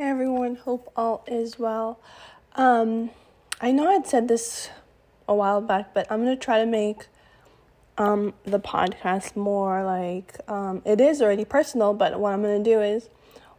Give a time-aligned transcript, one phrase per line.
[0.00, 2.00] Hey everyone, hope all is well.
[2.54, 3.10] Um,
[3.60, 4.70] I know I'd said this
[5.28, 7.06] a while back, but I'm gonna try to make
[7.98, 12.80] um the podcast more like um it is already personal, but what I'm gonna do
[12.80, 13.10] is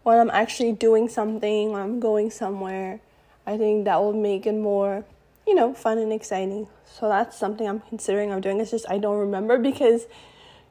[0.01, 3.01] when I'm actually doing something, when I'm going somewhere,
[3.45, 5.05] I think that will make it more,
[5.45, 6.65] you know, fun and exciting.
[6.91, 8.59] So that's something I'm considering of doing.
[8.59, 10.07] It's just I don't remember because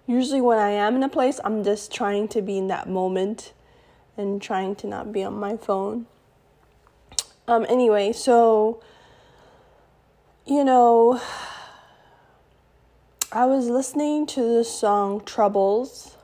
[0.08, 3.52] usually when I am in a place, I'm just trying to be in that moment
[4.16, 6.06] and trying to not be on my phone.
[7.48, 8.82] Um, anyway, so,
[10.46, 11.20] you know,
[13.32, 16.16] I was listening to the song Troubles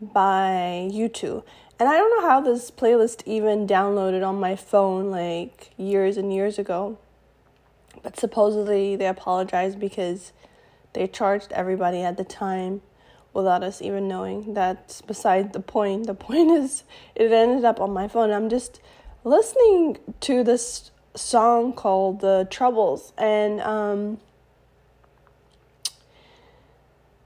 [0.00, 1.42] by U2.
[1.78, 6.32] And I don't know how this playlist even downloaded on my phone like years and
[6.32, 6.98] years ago.
[8.02, 10.32] But supposedly they apologized because
[10.92, 12.82] they charged everybody at the time
[13.32, 14.54] without us even knowing.
[14.54, 16.06] That's beside the point.
[16.06, 18.30] The point is, it ended up on my phone.
[18.30, 18.80] I'm just
[19.24, 24.18] listening to this song called The Troubles, and um,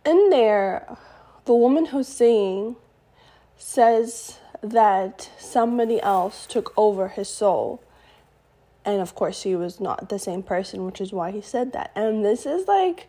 [0.05, 0.97] in there,
[1.45, 2.77] the woman who's singing
[3.57, 7.83] says that somebody else took over his soul.
[8.85, 11.91] And of course, he was not the same person, which is why he said that.
[11.97, 13.09] And this is like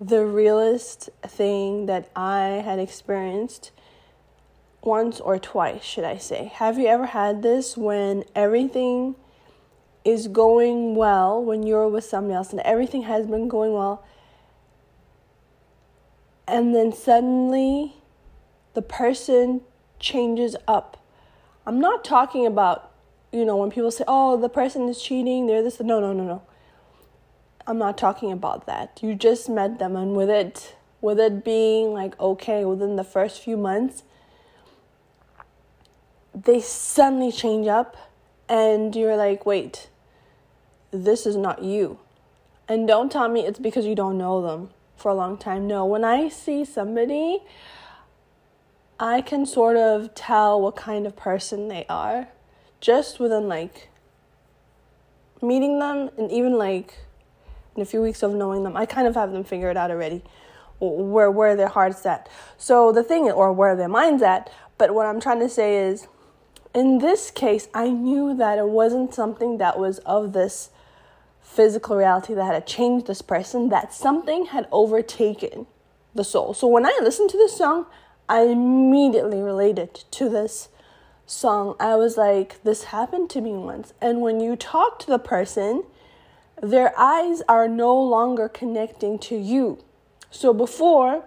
[0.00, 3.70] the realest thing that I had experienced
[4.82, 6.50] once or twice, should I say.
[6.54, 9.14] Have you ever had this when everything
[10.02, 14.02] is going well, when you're with somebody else and everything has been going well,
[16.48, 17.96] and then suddenly
[18.72, 19.60] the person
[19.98, 20.96] changes up?
[21.66, 22.90] I'm not talking about,
[23.32, 25.78] you know, when people say, oh, the person is cheating, they're this.
[25.78, 26.42] No, no, no, no.
[27.70, 28.98] I'm not talking about that.
[29.00, 33.40] You just met them and with it with it being like okay within the first
[33.40, 34.02] few months
[36.34, 37.96] they suddenly change up
[38.48, 39.88] and you're like, "Wait.
[40.90, 41.98] This is not you."
[42.66, 45.68] And don't tell me it's because you don't know them for a long time.
[45.68, 47.44] No, when I see somebody,
[48.98, 52.28] I can sort of tell what kind of person they are
[52.80, 53.90] just within like
[55.40, 56.98] meeting them and even like
[57.76, 60.22] in a few weeks of knowing them, I kind of have them figured out already
[60.80, 62.28] where where their heart's at.
[62.56, 66.08] So the thing or where their mind's at, but what I'm trying to say is
[66.74, 70.70] in this case, I knew that it wasn't something that was of this
[71.42, 75.66] physical reality that had changed this person, that something had overtaken
[76.14, 76.54] the soul.
[76.54, 77.86] So when I listened to this song,
[78.28, 80.68] I immediately related to this
[81.26, 81.74] song.
[81.80, 83.92] I was like, this happened to me once.
[84.00, 85.84] And when you talk to the person,
[86.62, 89.82] their eyes are no longer connecting to you.
[90.30, 91.24] So before,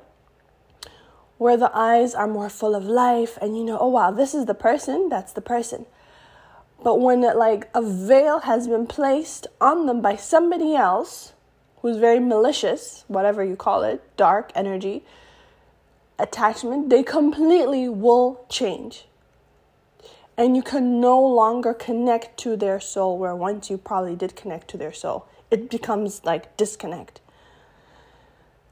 [1.38, 4.46] where the eyes are more full of life and you know, oh wow, this is
[4.46, 5.86] the person, that's the person.
[6.84, 11.34] But when like a veil has been placed on them by somebody else
[11.82, 15.04] who's very malicious, whatever you call it, dark energy,
[16.20, 19.06] attachment, they completely will change
[20.38, 24.68] and you can no longer connect to their soul where once you probably did connect
[24.70, 25.28] to their soul.
[25.52, 27.20] It becomes like disconnect.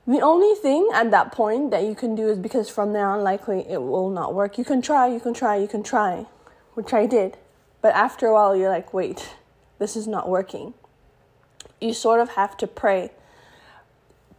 [0.07, 3.21] The only thing at that point that you can do is because from there on,
[3.21, 4.57] likely it will not work.
[4.57, 6.25] You can try, you can try, you can try,
[6.73, 7.37] which I did.
[7.81, 9.35] But after a while, you're like, wait,
[9.77, 10.73] this is not working.
[11.79, 13.11] You sort of have to pray.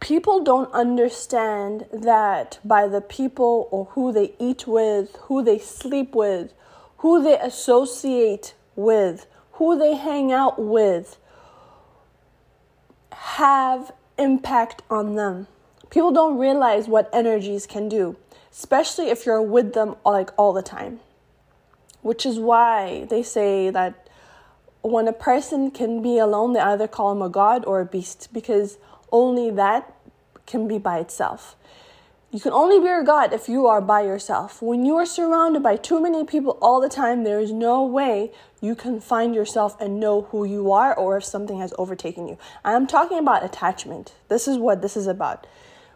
[0.01, 6.13] People don't understand that by the people or who they eat with, who they sleep
[6.13, 6.53] with,
[7.03, 11.17] who they associate with, who they hang out with,
[13.11, 15.45] have impact on them.
[15.89, 18.15] People don't realize what energies can do,
[18.53, 21.01] especially if you're with them like all the time.
[22.03, 24.07] Which is why they say that
[24.81, 28.29] when a person can be alone, they either call him a god or a beast
[28.31, 28.77] because
[29.11, 29.93] only that
[30.45, 31.57] can be by itself.
[32.33, 34.59] You can only be your God if you are by yourself.
[34.59, 38.31] When you are surrounded by too many people all the time, there is no way
[38.59, 42.39] you can find yourself and know who you are or if something has overtaken you.
[42.65, 44.15] I am talking about attachment.
[44.29, 45.45] This is what this is about.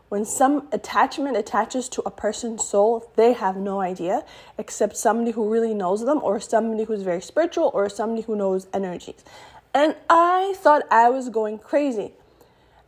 [0.10, 4.24] When some attachment attaches to a person's soul, they have no idea
[4.60, 8.68] except somebody who really knows them or somebody who's very spiritual or somebody who knows
[8.72, 9.26] energies.
[9.74, 12.14] And I thought I was going crazy.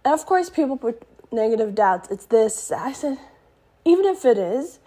[0.05, 2.09] And of course, people put negative doubts.
[2.11, 2.71] It's this.
[2.71, 3.17] I said,
[3.89, 4.79] even if it is,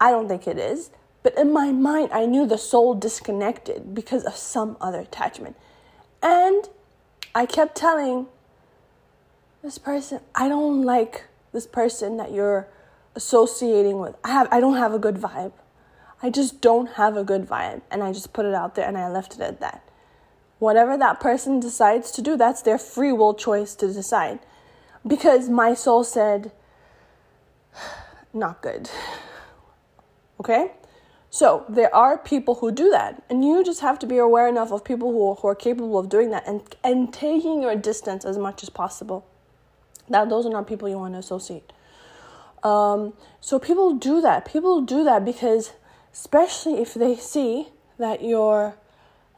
[0.00, 0.90] I don't think it is.
[1.22, 5.56] But in my mind, I knew the soul disconnected because of some other attachment.
[6.22, 6.68] And
[7.34, 8.26] I kept telling
[9.62, 12.68] this person, I don't like this person that you're
[13.14, 14.16] associating with.
[14.24, 15.52] I have I don't have a good vibe.
[16.22, 17.82] I just don't have a good vibe.
[17.90, 19.82] And I just put it out there and I left it at that.
[20.58, 24.40] Whatever that person decides to do, that's their free will choice to decide.
[25.06, 26.52] Because my soul said,
[28.32, 28.90] not good.
[30.40, 30.72] Okay?
[31.30, 34.72] So there are people who do that, and you just have to be aware enough
[34.72, 38.36] of people who, who are capable of doing that and, and taking your distance as
[38.36, 39.24] much as possible.
[40.08, 41.72] That those are not people you want to associate.
[42.64, 44.44] Um, so people do that.
[44.44, 45.72] People do that because,
[46.12, 47.68] especially if they see
[47.98, 48.74] that your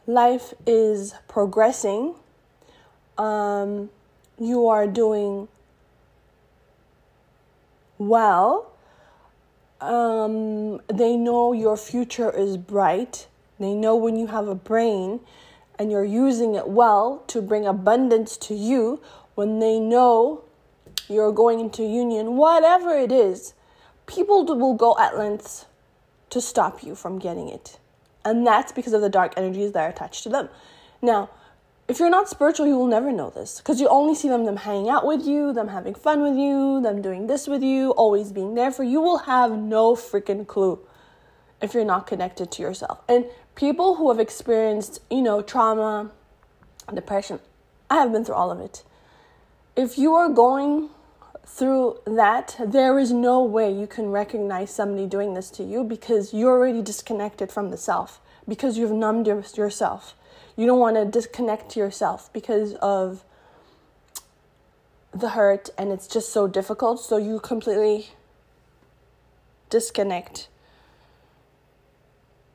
[0.07, 2.15] life is progressing,
[3.19, 3.91] um,
[4.39, 5.47] you are doing
[8.09, 8.73] well
[9.83, 13.27] um, they know your future is bright.
[13.59, 15.19] They know when you have a brain
[15.77, 19.01] and you're using it well to bring abundance to you,
[19.35, 20.43] when they know
[21.09, 23.53] you're going into union, whatever it is,
[24.05, 25.65] people will go at lengths
[26.29, 27.77] to stop you from getting it.
[28.23, 30.47] And that's because of the dark energies that are attached to them.
[31.01, 31.29] Now,
[31.87, 34.57] if you're not spiritual, you will never know this because you only see them them
[34.57, 38.31] hanging out with you, them having fun with you, them doing this with you, always
[38.31, 38.91] being there for you.
[38.91, 40.79] You will have no freaking clue
[41.61, 43.01] if you're not connected to yourself.
[43.09, 43.25] And
[43.55, 46.11] people who have experienced, you know, trauma,
[46.93, 47.39] depression,
[47.89, 48.83] I have been through all of it.
[49.75, 50.89] If you are going
[51.45, 56.33] through that, there is no way you can recognize somebody doing this to you because
[56.33, 60.15] you're already disconnected from the self because you've numbed yourself
[60.55, 63.23] you don't want to disconnect yourself because of
[65.13, 66.99] the hurt and it's just so difficult.
[66.99, 68.09] So you completely
[69.69, 70.47] disconnect.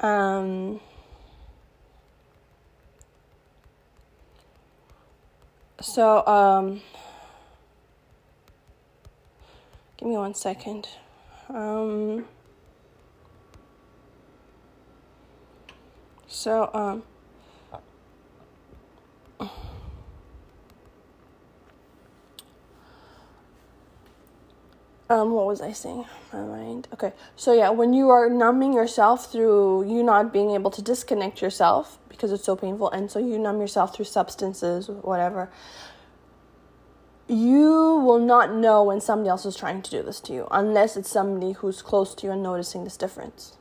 [0.00, 0.80] Um
[5.80, 6.80] so um
[9.96, 10.88] give me one second.
[11.48, 12.26] Um
[16.28, 17.02] so um
[25.10, 26.04] um what was i saying?
[26.32, 26.88] My mind.
[26.92, 27.12] Okay.
[27.36, 31.98] So yeah when you are numbing yourself through you not being able to disconnect yourself
[32.08, 35.50] because it's so painful and so you numb yourself through substances whatever
[37.28, 40.96] you will not know when somebody else is trying to do this to you unless
[40.96, 43.58] it's somebody who's close to you and noticing this difference.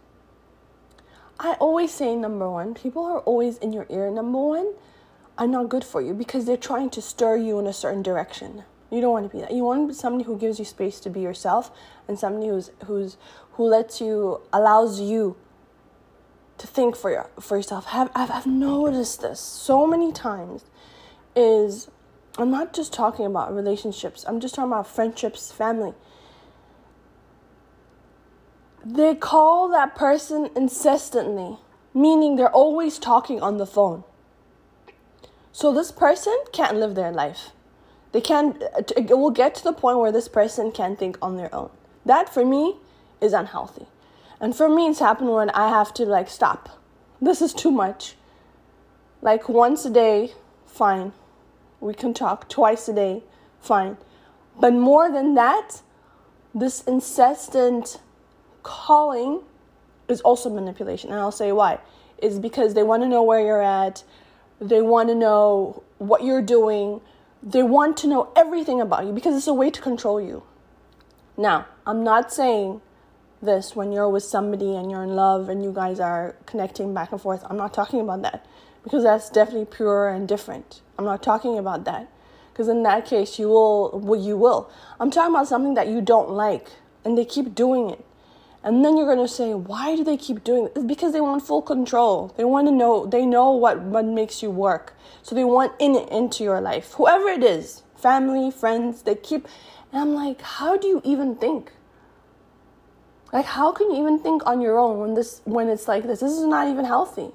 [1.38, 4.09] I always say number one people are always in your ear.
[4.09, 4.73] Number one
[5.38, 8.63] are not good for you because they're trying to stir you in a certain direction
[8.91, 9.51] you don't want to be that.
[9.51, 11.71] You want somebody who gives you space to be yourself
[12.07, 13.17] and somebody who's who's
[13.53, 15.35] who lets you allows you
[16.57, 17.87] to think for your, for yourself.
[17.87, 20.65] Have I've, I've noticed this so many times
[21.35, 21.89] is
[22.37, 24.23] I'm not just talking about relationships.
[24.27, 25.93] I'm just talking about friendships, family.
[28.85, 31.57] They call that person incessantly,
[31.93, 34.05] meaning they're always talking on the phone.
[35.51, 37.51] So this person can't live their life
[38.17, 41.37] they can uh, it will get to the point where this person can't think on
[41.37, 41.69] their own.
[42.03, 42.77] That for me
[43.21, 43.85] is unhealthy.
[44.41, 46.63] And for me it's happened when I have to like stop.
[47.21, 48.15] This is too much.
[49.21, 50.33] Like once a day,
[50.65, 51.13] fine.
[51.79, 53.21] We can talk twice a day,
[53.59, 53.97] fine.
[54.59, 55.81] But more than that,
[56.55, 57.99] this incessant
[58.63, 59.41] calling
[60.07, 61.11] is also manipulation.
[61.11, 61.77] And I'll say why.
[62.17, 64.03] Is because they want to know where you're at,
[64.59, 67.01] they want to know what you're doing,
[67.41, 70.44] they want to know everything about you because it's a way to control you.
[71.37, 72.81] Now, I'm not saying
[73.41, 77.11] this when you're with somebody and you're in love and you guys are connecting back
[77.11, 77.44] and forth.
[77.49, 78.45] I'm not talking about that
[78.83, 80.81] because that's definitely pure and different.
[80.97, 82.09] I'm not talking about that
[82.51, 84.71] because in that case you will well, you will.
[84.99, 86.69] I'm talking about something that you don't like
[87.06, 88.03] and they keep doing it.
[88.68, 90.68] And then you're going to say, why do they keep doing?
[90.76, 92.33] It's because they want full control.
[92.36, 94.94] They want to know, they know what, what makes you work.
[95.24, 96.92] So they want in into your life.
[96.95, 99.47] Whoever it is, family, friends, they keep.
[99.94, 101.71] And I'm like, how do you even think?
[103.31, 106.19] Like, how can you even think on your own when this, when it's like this?
[106.19, 107.30] This is not even healthy.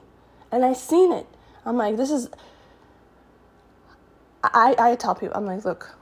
[0.50, 1.26] And I seen it.
[1.64, 2.28] I'm like, this is.
[4.44, 5.96] I, I tell people, I'm like, look,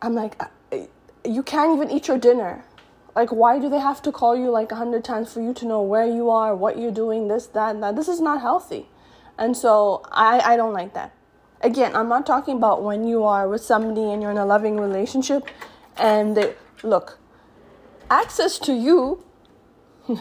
[0.00, 0.78] I'm like, uh,
[1.22, 2.64] you can't even eat your dinner
[3.14, 5.66] like, why do they have to call you like a hundred times for you to
[5.66, 7.94] know where you are, what you're doing, this, that, and that?
[7.94, 8.88] This is not healthy.
[9.38, 11.14] And so I, I don't like that.
[11.60, 14.80] Again, I'm not talking about when you are with somebody and you're in a loving
[14.80, 15.46] relationship
[15.96, 17.18] and they look,
[18.10, 19.24] access to you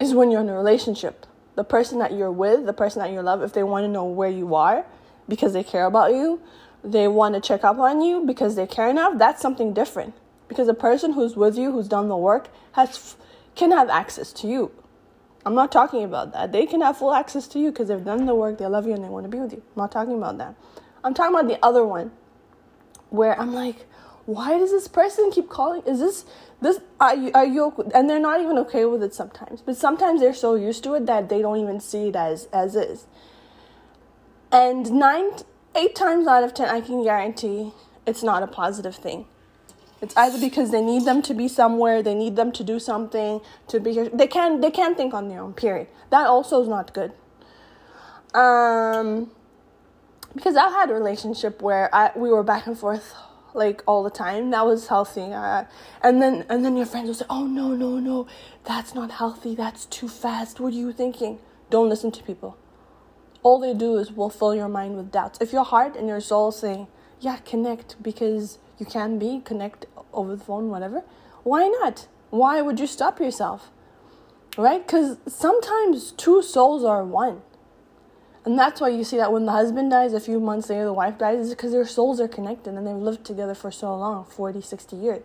[0.00, 1.26] is when you're in a relationship.
[1.56, 4.04] The person that you're with, the person that you love, if they want to know
[4.04, 4.86] where you are
[5.28, 6.40] because they care about you,
[6.82, 10.14] they want to check up on you because they care enough, that's something different
[10.50, 13.16] because a person who's with you who's done the work has
[13.54, 14.70] can have access to you
[15.44, 16.52] I'm not talking about that.
[16.52, 18.92] They can have full access to you because they've done the work, they love you,
[18.92, 19.62] and they want to be with you.
[19.74, 20.54] I'm not talking about that.
[21.02, 22.12] I'm talking about the other one
[23.08, 23.86] where I'm like,
[24.26, 25.82] why does this person keep calling?
[25.86, 26.24] Is this
[26.60, 29.62] this are you are you and they're not even okay with it sometimes.
[29.62, 32.76] But sometimes they're so used to it that they don't even see it as as
[32.76, 33.06] is.
[34.52, 35.30] And nine
[35.74, 37.72] eight times out of ten I can guarantee
[38.06, 39.24] it's not a positive thing.
[40.02, 43.40] It's either because they need them to be somewhere, they need them to do something,
[43.68, 44.08] to be here.
[44.08, 45.88] They can't they can't think on their own, period.
[46.10, 47.12] That also is not good.
[48.34, 49.30] Um
[50.34, 53.14] because I've had a relationship where I we were back and forth
[53.54, 54.50] like all the time.
[54.50, 55.32] That was healthy.
[55.32, 55.64] Uh,
[56.02, 58.26] and then and then your friends will say, "Oh no, no, no,
[58.64, 59.54] that's not healthy.
[59.54, 60.60] That's too fast.
[60.60, 61.38] What are you thinking?"
[61.68, 62.56] Don't listen to people.
[63.42, 65.38] All they do is will fill your mind with doubts.
[65.40, 66.88] If your heart and your soul say,
[67.20, 71.02] "Yeah, connect," because you can be connect over the phone, whatever.
[71.42, 72.08] Why not?
[72.30, 73.70] Why would you stop yourself?
[74.56, 74.84] Right?
[74.84, 77.42] Because sometimes two souls are one.
[78.44, 80.92] And that's why you see that when the husband dies, a few months later, the
[80.92, 84.24] wife dies, is because their souls are connected and they've lived together for so long
[84.24, 85.22] 40, 60 years.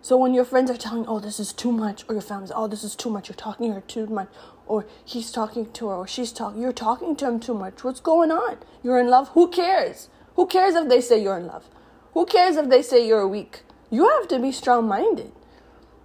[0.00, 2.66] So when your friends are telling, oh, this is too much, or your family's, oh,
[2.66, 4.28] this is too much, you're talking to her too much,
[4.66, 7.84] or he's talking to her, or she's talking, you're talking to him too much.
[7.84, 8.58] What's going on?
[8.82, 9.28] You're in love?
[9.30, 10.08] Who cares?
[10.36, 11.68] Who cares if they say you're in love?
[12.14, 13.62] Who cares if they say you're weak?
[13.90, 15.32] You have to be strong minded.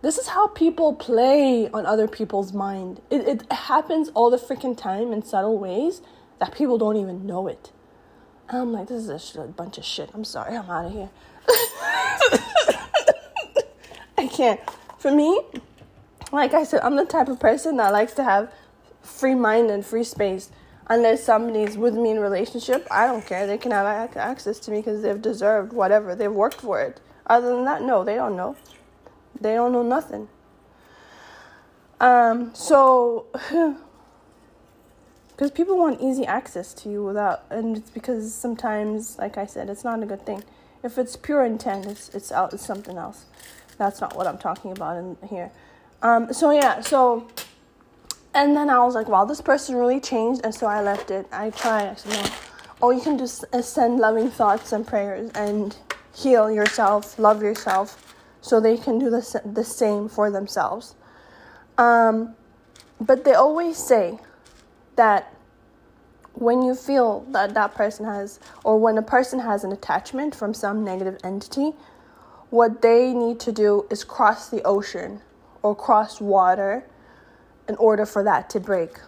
[0.01, 3.01] This is how people play on other people's mind.
[3.11, 6.01] It, it happens all the freaking time in subtle ways
[6.39, 7.71] that people don't even know it.
[8.47, 10.09] And I'm like, this is a, sh- a bunch of shit.
[10.13, 11.09] I'm sorry, I'm out of here.
[14.17, 14.59] I can't.
[14.97, 15.41] For me,
[16.31, 18.51] like I said, I'm the type of person that likes to have
[19.01, 20.49] free mind and free space.
[20.89, 23.45] Unless somebody's with me in relationship, I don't care.
[23.45, 26.15] They can have access to me because they've deserved whatever.
[26.15, 26.99] They've worked for it.
[27.27, 28.57] Other than that, no, they don't know.
[29.39, 30.27] They don't know nothing.
[31.99, 33.27] Um, so
[35.39, 39.69] because people want easy access to you without and it's because sometimes like i said
[39.69, 40.43] it's not a good thing
[40.83, 43.25] if it's pure intent it's it's out it's something else
[43.77, 45.49] that's not what i'm talking about in here
[46.01, 47.25] um so yeah so
[48.33, 51.25] and then i was like wow this person really changed and so i left it.
[51.31, 52.29] I tried i said no.
[52.81, 55.75] All you can do is send loving thoughts and prayers and
[56.15, 60.95] heal yourself love yourself so they can do the, the same for themselves.
[61.77, 62.35] Um
[63.01, 64.19] but they always say
[64.95, 65.33] that
[66.33, 70.53] when you feel that that person has, or when a person has an attachment from
[70.53, 71.73] some negative entity,
[72.49, 75.21] what they need to do is cross the ocean
[75.61, 76.85] or cross water
[77.69, 78.99] in order for that to break.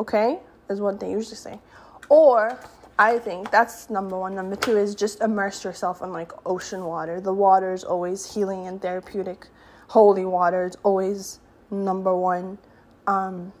[0.00, 0.40] Okay?
[0.68, 1.60] Is what they usually say.
[2.08, 2.58] Or
[2.98, 4.34] I think that's number one.
[4.34, 7.20] Number two is just immerse yourself in like ocean water.
[7.20, 9.46] The water is always healing and therapeutic.
[9.88, 12.58] Holy water is always number one.
[13.06, 13.52] Um,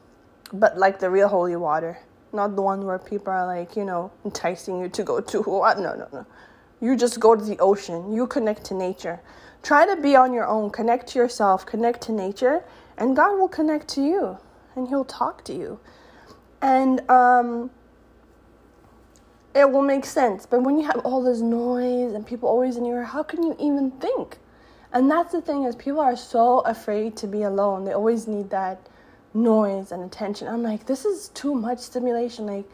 [0.52, 1.98] but like the real holy water,
[2.32, 5.78] not the one where people are like, you know, enticing you to go to what?
[5.78, 6.26] No, no, no.
[6.80, 8.12] You just go to the ocean.
[8.12, 9.20] You connect to nature.
[9.62, 10.70] Try to be on your own.
[10.70, 11.66] Connect to yourself.
[11.66, 12.64] Connect to nature,
[12.96, 14.38] and God will connect to you,
[14.76, 15.80] and He'll talk to you,
[16.62, 17.70] and um,
[19.54, 20.44] it will make sense.
[20.46, 23.42] But when you have all this noise and people always in your, ear, how can
[23.42, 24.38] you even think?
[24.92, 27.84] And that's the thing is, people are so afraid to be alone.
[27.84, 28.86] They always need that
[29.34, 30.48] noise and attention.
[30.48, 32.46] I'm like, this is too much stimulation.
[32.46, 32.66] Like,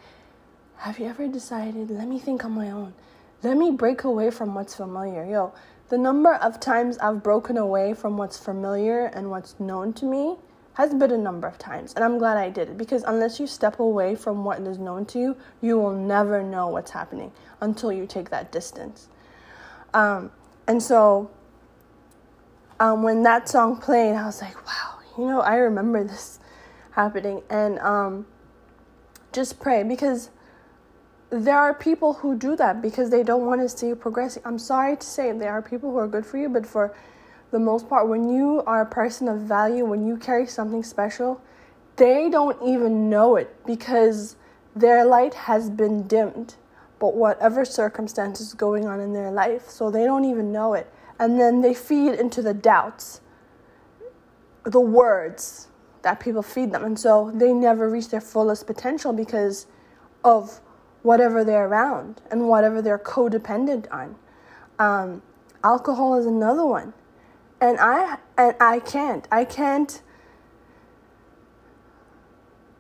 [0.77, 2.95] have you ever decided, let me think on my own?
[3.43, 5.25] Let me break away from what's familiar.
[5.25, 5.53] Yo,
[5.89, 10.37] the number of times I've broken away from what's familiar and what's known to me
[10.75, 11.93] has been a number of times.
[11.95, 15.05] And I'm glad I did it because unless you step away from what is known
[15.07, 19.09] to you, you will never know what's happening until you take that distance.
[19.93, 20.31] Um,
[20.67, 21.31] and so
[22.81, 26.39] um, when that song played, I was like, wow, you know, I remember this
[26.93, 28.27] happening and um,
[29.33, 30.31] just pray because
[31.31, 34.43] there are people who do that because they don't want to see you progressing.
[34.45, 36.95] I'm sorry to say there are people who are good for you, but for
[37.53, 41.41] the most part, when you are a person of value, when you carry something special,
[41.97, 44.37] they don't even know it because
[44.75, 46.57] their light has been dimmed.
[46.99, 50.91] But whatever circumstance is going on in their life, so they don't even know it.
[51.19, 53.21] And then they feed into the doubts,
[54.65, 55.69] the words,
[56.03, 56.85] that people feed them.
[56.85, 59.67] And so they never reach their fullest potential because
[60.25, 60.61] of
[61.03, 64.17] whatever they're around and whatever they're codependent on.
[64.79, 65.23] Um,
[65.63, 66.95] alcohol is another one.
[67.63, 69.29] And I and I can't.
[69.31, 70.03] I can't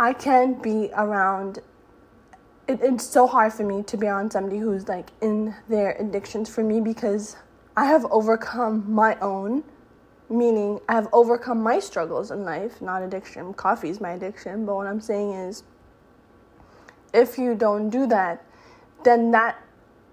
[0.01, 1.61] I can't be around
[2.67, 6.49] it, it's so hard for me to be around somebody who's like in their addictions
[6.49, 7.37] for me because
[7.77, 9.63] I have overcome my own
[10.29, 13.55] meaning I've overcome my struggles in life, not addiction.
[13.55, 15.63] Coffee is my addiction, but what I'm saying is
[17.15, 18.45] if you don't do that,
[19.05, 19.63] then that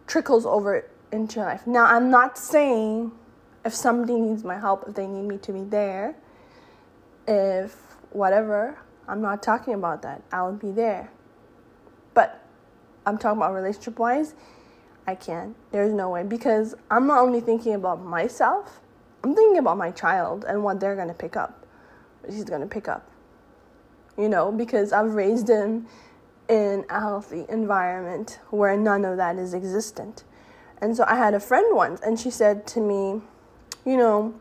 [0.05, 1.65] trickles over into your life.
[1.65, 3.11] Now, I'm not saying
[3.65, 6.15] if somebody needs my help, if they need me to be there,
[7.27, 7.75] if
[8.11, 10.21] whatever, I'm not talking about that.
[10.31, 11.11] I'll be there.
[12.13, 12.43] But
[13.05, 14.33] I'm talking about relationship wise,
[15.07, 15.55] I can't.
[15.71, 18.79] There's no way because I'm not only thinking about myself,
[19.23, 21.65] I'm thinking about my child and what they're going to pick up.
[22.21, 23.09] What he's going to pick up.
[24.17, 25.87] You know, because I've raised him
[26.47, 30.23] in a healthy environment where none of that is existent.
[30.81, 33.21] And so I had a friend once, and she said to me,
[33.85, 34.33] You know,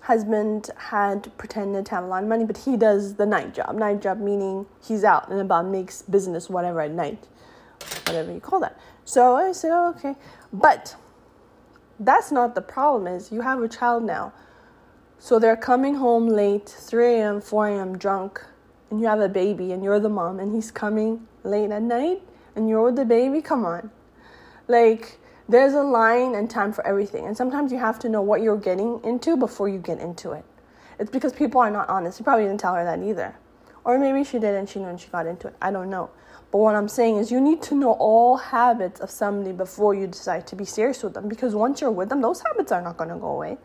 [0.00, 3.74] husband had pretended to have a lot of money, but he does the night job.
[3.74, 7.26] Night job meaning he's out and about, makes business, whatever, at night,
[8.06, 8.78] whatever you call that.
[9.04, 10.14] So I said, oh, okay.
[10.52, 10.96] But
[11.98, 14.32] that's not the problem is you have a child now.
[15.18, 18.44] So they're coming home late, 3 a.m., 4 a.m., drunk,
[18.90, 22.22] and you have a baby and you're the mom and he's coming late at night
[22.54, 23.42] and you're with the baby.
[23.42, 23.90] Come on.
[24.68, 27.26] Like, there's a line and time for everything.
[27.26, 30.44] And sometimes you have to know what you're getting into before you get into it.
[30.98, 32.18] It's because people are not honest.
[32.18, 33.36] You probably didn't tell her that either.
[33.84, 35.54] Or maybe she did and she knew and she got into it.
[35.62, 36.10] I don't know.
[36.50, 40.06] But what I'm saying is you need to know all habits of somebody before you
[40.06, 42.96] decide to be serious with them because once you're with them, those habits are not
[42.96, 43.58] going to go away.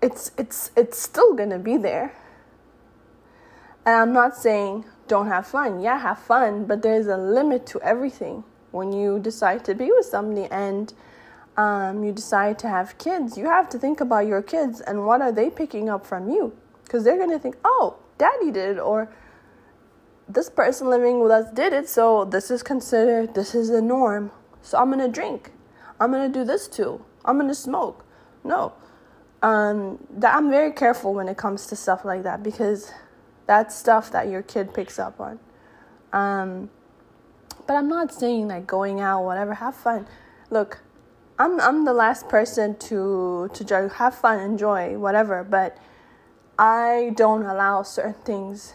[0.00, 2.14] It's it's it's still going to be there.
[3.86, 5.80] And I'm not saying don't have fun.
[5.80, 8.44] Yeah, have fun, but there's a limit to everything
[8.74, 10.92] when you decide to be with somebody and
[11.56, 15.22] um, you decide to have kids, you have to think about your kids and what
[15.22, 16.52] are they picking up from you?
[16.82, 19.08] Because they're going to think, oh, daddy did, it or
[20.28, 24.32] this person living with us did it, so this is considered, this is the norm.
[24.62, 25.52] So I'm going to drink.
[26.00, 27.04] I'm going to do this too.
[27.24, 28.04] I'm going to smoke.
[28.42, 28.72] No.
[29.42, 32.90] Um, that I'm very careful when it comes to stuff like that because
[33.46, 35.38] that's stuff that your kid picks up on.
[36.12, 36.70] Um,
[37.66, 40.06] but I'm not saying like going out, whatever, have fun.
[40.50, 40.82] Look,
[41.38, 43.88] I'm I'm the last person to to.
[43.96, 45.42] Have fun, enjoy, whatever.
[45.42, 45.76] But
[46.58, 48.74] I don't allow certain things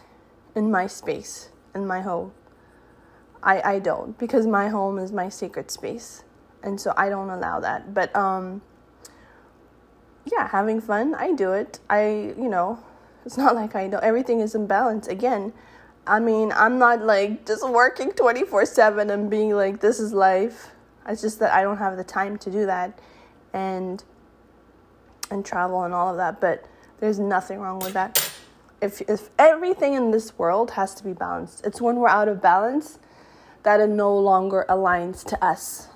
[0.55, 2.33] in my space, in my home.
[3.41, 6.23] I I don't because my home is my sacred space,
[6.63, 7.93] and so I don't allow that.
[7.93, 8.61] But um,
[10.25, 11.79] yeah, having fun, I do it.
[11.89, 12.79] I you know,
[13.25, 14.03] it's not like I don't.
[14.03, 15.53] Everything is in balance again
[16.07, 20.71] I mean, I'm not like just working 24 7 and being like, this is life.
[21.07, 22.99] It's just that I don't have the time to do that
[23.53, 24.03] and
[25.31, 26.41] and travel and all of that.
[26.41, 26.65] But
[26.99, 28.31] there's nothing wrong with that.
[28.81, 32.41] If, if everything in this world has to be balanced, it's when we're out of
[32.41, 32.97] balance
[33.63, 35.89] that it no longer aligns to us.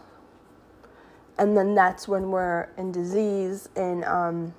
[1.37, 4.53] And then that's when we're in disease, in um,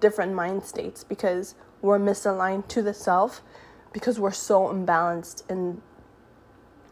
[0.00, 3.42] different mind states, because we're misaligned to the self
[3.92, 5.80] because we're so imbalanced in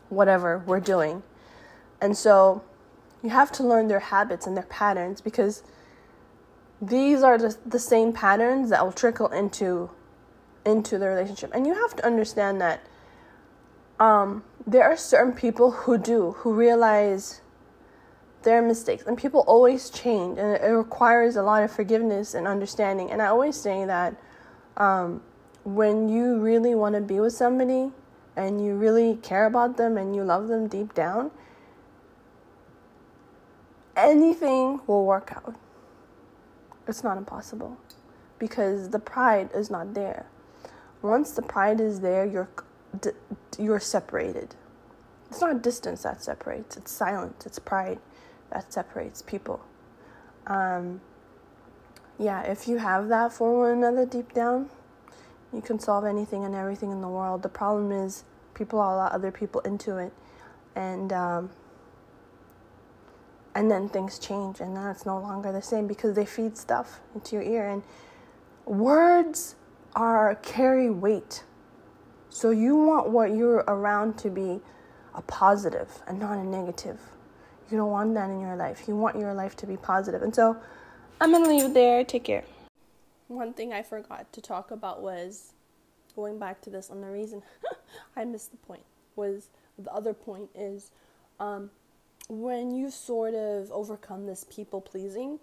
[0.08, 1.22] whatever we're doing.
[2.00, 2.62] And so
[3.22, 5.62] you have to learn their habits and their patterns because
[6.80, 9.90] these are the, the same patterns that will trickle into
[10.64, 11.52] into the relationship.
[11.54, 12.84] And you have to understand that
[14.00, 17.40] um, there are certain people who do, who realize
[18.42, 19.04] their mistakes.
[19.06, 23.10] And people always change, and it requires a lot of forgiveness and understanding.
[23.10, 24.16] And I always say that
[24.76, 25.22] um,
[25.66, 27.90] when you really want to be with somebody
[28.36, 31.32] and you really care about them and you love them deep down,
[33.96, 35.56] anything will work out.
[36.86, 37.76] It's not impossible
[38.38, 40.26] because the pride is not there.
[41.02, 42.48] Once the pride is there, you're
[43.58, 44.54] you're separated.
[45.30, 46.76] It's not distance that separates.
[46.76, 47.44] It's silence.
[47.44, 47.98] It's pride
[48.52, 49.60] that separates people.
[50.46, 51.00] Um,
[52.18, 54.70] yeah, if you have that for one another deep down,
[55.52, 57.42] you can solve anything and everything in the world.
[57.42, 60.12] The problem is people allow other people into it,
[60.74, 61.50] and um,
[63.54, 67.00] and then things change, and then it's no longer the same because they feed stuff
[67.14, 67.82] into your ear, and
[68.64, 69.56] words
[69.94, 71.44] are carry weight.
[72.28, 74.60] So you want what you're around to be
[75.14, 77.00] a positive and not a negative.
[77.70, 78.86] You don't want that in your life.
[78.86, 80.22] You want your life to be positive.
[80.22, 80.56] And so
[81.20, 82.04] I'm going to leave it there.
[82.04, 82.44] Take care.
[83.28, 85.52] One thing I forgot to talk about was
[86.14, 87.42] going back to this, and the reason
[88.16, 88.84] I missed the point
[89.16, 90.90] was the other point is
[91.40, 91.70] um,
[92.28, 95.38] when you sort of overcome this people pleasing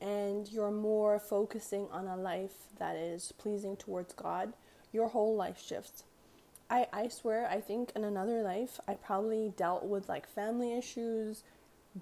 [0.00, 4.52] and you're more focusing on a life that is pleasing towards God,
[4.92, 6.04] your whole life shifts.
[6.68, 11.44] I, I swear, I think in another life, I probably dealt with like family issues,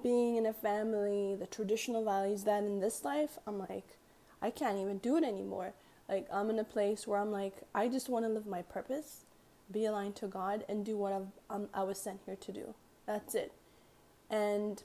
[0.03, 3.99] being in a family, the traditional values that in this life, I'm like,
[4.45, 5.73] I can't even do it anymore.
[6.07, 9.25] Like, I'm in a place where I'm like, I just want to live my purpose,
[9.73, 12.75] be aligned to God, and do what I've, um, I was sent here to do.
[13.07, 13.53] That's it.
[14.29, 14.83] And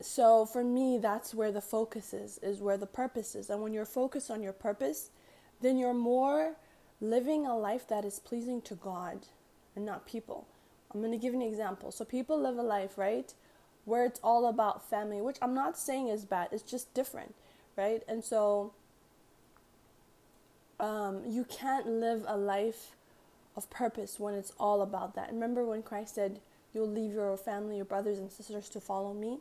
[0.00, 3.50] so for me, that's where the focus is, is where the purpose is.
[3.50, 5.10] And when you're focused on your purpose,
[5.60, 6.54] then you're more
[7.00, 9.26] living a life that is pleasing to God
[9.74, 10.46] and not people.
[10.94, 11.90] I'm going to give an example.
[11.90, 13.34] So people live a life, right,
[13.84, 16.48] where it's all about family, which I'm not saying is bad.
[16.52, 17.34] It's just different,
[17.76, 18.02] right?
[18.08, 18.72] And so
[20.78, 22.96] um, you can't live a life
[23.56, 25.30] of purpose when it's all about that.
[25.30, 26.40] Remember when Christ said,
[26.72, 29.38] "You'll leave your family, your brothers and sisters to follow me."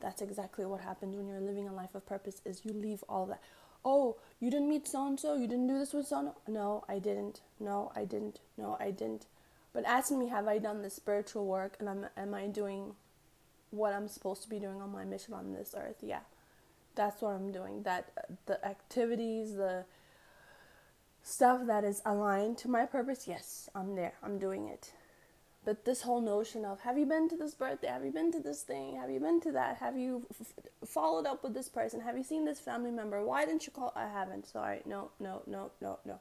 [0.00, 2.40] That's exactly what happens when you're living a life of purpose.
[2.44, 3.40] Is you leave all that.
[3.84, 5.34] Oh, you didn't meet so and so.
[5.36, 6.52] You didn't do this with so and so.
[6.52, 7.40] No, I didn't.
[7.60, 8.40] No, I didn't.
[8.56, 9.26] No, I didn't.
[9.72, 12.94] But asking me, have I done the spiritual work and am, am I doing
[13.70, 15.96] what I'm supposed to be doing on my mission on this earth?
[16.00, 16.20] Yeah,
[16.94, 17.82] that's what I'm doing.
[17.82, 19.84] That uh, the activities, the
[21.22, 24.14] stuff that is aligned to my purpose, yes, I'm there.
[24.22, 24.92] I'm doing it.
[25.64, 27.88] But this whole notion of have you been to this birthday?
[27.88, 28.96] Have you been to this thing?
[28.96, 29.78] Have you been to that?
[29.78, 32.00] Have you f- followed up with this person?
[32.00, 33.24] Have you seen this family member?
[33.24, 33.92] Why didn't you call?
[33.96, 34.46] I haven't.
[34.46, 34.82] Sorry.
[34.84, 36.20] No, no, no, no, no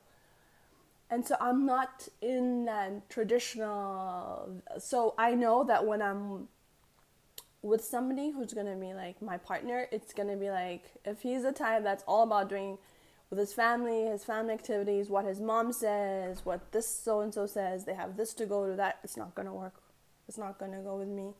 [1.13, 4.49] and so I'm not in that traditional.
[4.79, 6.47] So I know that when I'm
[7.63, 11.51] with somebody who's gonna be like my partner, it's gonna be like if he's the
[11.53, 12.77] type that's all about doing
[13.29, 17.47] with his family, his family activities, what his mom says, what this so and so
[17.47, 19.81] says, they have this to go to that, it's not gonna work.
[20.27, 21.33] It's not gonna go with me.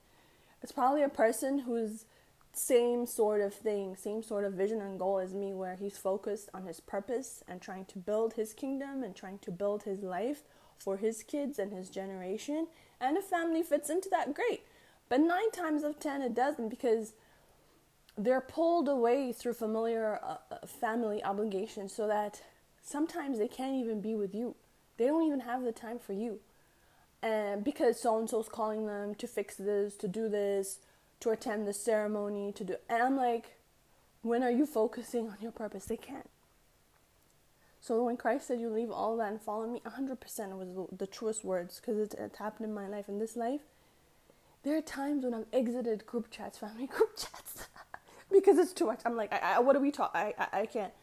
[0.61, 2.05] It's probably a person who's
[2.53, 6.49] same sort of thing, same sort of vision and goal as me, where he's focused
[6.53, 10.43] on his purpose and trying to build his kingdom and trying to build his life
[10.77, 12.67] for his kids and his generation.
[13.01, 14.61] And if family fits into that, great.
[15.09, 17.13] But nine times out of ten, it doesn't because
[18.17, 22.41] they're pulled away through familiar uh, uh family obligations so that
[22.83, 24.55] sometimes they can't even be with you.
[24.97, 26.39] They don't even have the time for you.
[27.21, 30.79] And because so and so's calling them to fix this, to do this,
[31.21, 32.75] to attend the ceremony, to do.
[32.89, 33.55] And I'm like,
[34.21, 35.85] when are you focusing on your purpose?
[35.85, 36.29] They can't.
[37.79, 41.43] So when Christ said, "You leave all that and follow me," 100% was the, truest
[41.43, 43.09] words because it's, it's happened in my life.
[43.09, 43.59] In this life,
[44.63, 47.67] there are times when I've exited group chats, family group chats,
[48.31, 49.01] because it's too much.
[49.05, 50.19] I'm like, I, I, "What are we talking?
[50.19, 50.93] I, I, can't."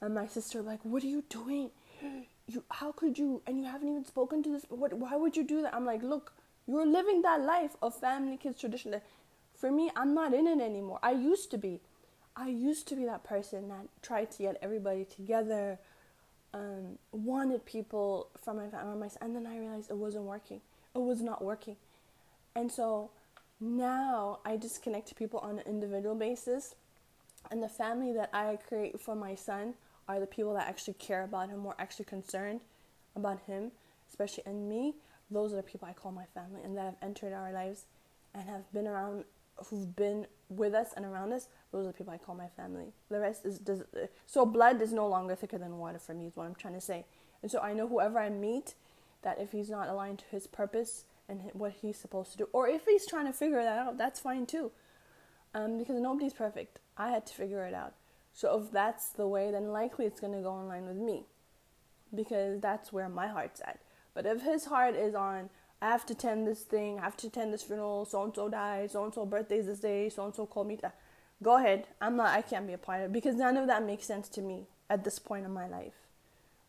[0.00, 1.70] And my sister like, "What are you doing?
[2.46, 3.42] You how could you?
[3.46, 4.64] And you haven't even spoken to this.
[4.68, 4.92] What?
[4.94, 6.32] Why would you do that?" I'm like, "Look,
[6.66, 8.92] you're living that life of family, kids, tradition.
[8.92, 9.04] That
[9.54, 10.98] for me, I'm not in it anymore.
[11.02, 11.80] I used to be.
[12.34, 15.78] I used to be that person that tried to get everybody together,
[16.54, 20.60] um, wanted people from my family, and then I realized it wasn't working.
[20.94, 21.76] It was not working.
[22.60, 23.10] And so
[23.58, 26.74] now I just connect to people on an individual basis.
[27.50, 29.74] And the family that I create for my son
[30.06, 32.60] are the people that actually care about him, or actually concerned
[33.16, 33.72] about him,
[34.10, 34.96] especially in me.
[35.30, 37.86] Those are the people I call my family and that have entered our lives
[38.34, 39.24] and have been around
[39.68, 42.92] who've been with us and around us, those are the people I call my family.
[43.10, 43.84] The rest is does
[44.26, 46.80] so blood is no longer thicker than water for me is what I'm trying to
[46.80, 47.06] say.
[47.42, 48.74] And so I know whoever I meet,
[49.22, 52.68] that if he's not aligned to his purpose and what he's supposed to do, or
[52.68, 54.72] if he's trying to figure that out, that's fine too.
[55.54, 56.80] Um, because nobody's perfect.
[56.96, 57.94] I had to figure it out.
[58.32, 61.24] So if that's the way, then likely it's gonna go in line with me,
[62.14, 63.80] because that's where my heart's at.
[64.12, 65.50] But if his heart is on
[65.82, 68.48] I have to attend this thing, I have to attend this funeral, so and so
[68.50, 70.76] died, so and so birthday's this day, so and so called me.
[70.76, 70.92] To,
[71.42, 71.86] go ahead.
[72.00, 74.28] I'm not I can't be a part of it because none of that makes sense
[74.30, 75.94] to me at this point in my life.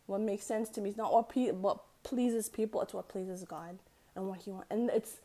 [0.06, 3.44] What makes sense to me is not what pe- what pleases people, it's what pleases
[3.44, 3.78] God
[4.14, 4.66] and what he wants.
[4.70, 5.16] And it's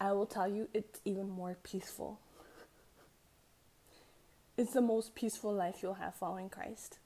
[0.00, 2.18] I will tell you it's even more peaceful.
[4.56, 6.98] It's the most peaceful life you'll have following Christ.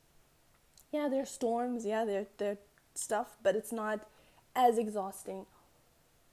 [0.93, 2.59] Yeah, there's storms, yeah, there there
[2.95, 4.07] stuff, but it's not
[4.55, 5.47] as exhausting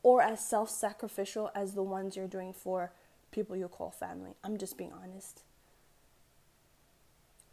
[0.04, 2.92] or as self sacrificial as the ones you're doing for
[3.32, 4.36] people you call family.
[4.44, 5.42] I'm just being honest.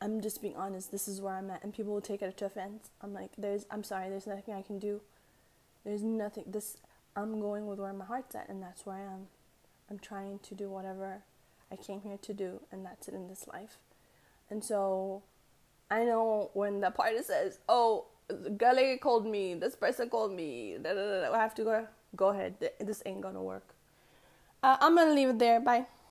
[0.01, 0.91] I'm just being honest.
[0.91, 2.91] This is where I'm at, and people will take it to offense.
[3.01, 5.01] I'm like, there's, I'm sorry, there's nothing I can do.
[5.85, 6.45] There's nothing.
[6.47, 6.77] This,
[7.17, 9.27] I'm going with where my heart's at, and that's where I am.
[9.91, 11.23] I'm trying to do whatever
[11.71, 13.79] I came here to do, and that's it in this life.
[14.51, 15.23] And so,
[15.91, 18.07] I know when the party says, "Oh,
[18.57, 19.55] Gully called me.
[19.55, 20.77] This person called me.
[20.83, 21.87] Da, da, da, I have to go.
[22.17, 22.55] Go ahead.
[22.81, 23.75] This ain't gonna work.
[24.63, 25.61] Uh, I'm gonna leave it there.
[25.61, 25.87] Bye.